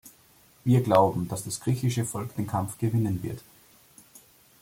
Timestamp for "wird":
3.21-3.43